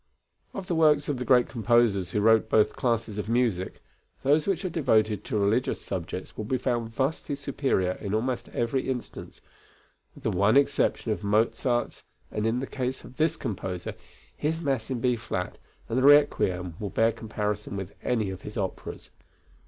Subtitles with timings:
[0.55, 3.83] Of the works of the great composers who wrote both classes of music,
[4.23, 8.89] those which are devoted to religious subjects will be found vastly superior in almost every
[8.89, 9.41] instance,
[10.15, 12.01] with the one exception of Mozart's
[12.31, 13.93] and in the case of this composer,
[14.35, 18.57] his Mass in B flat and the Requiem will bear comparison with any of his
[18.57, 19.11] operas.